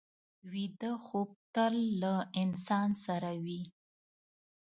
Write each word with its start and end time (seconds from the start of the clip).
ویده 0.51 0.93
خوب 1.05 1.29
تل 1.55 1.75
له 2.01 2.13
انسان 2.43 2.89
سره 3.05 3.31
وي 3.45 3.61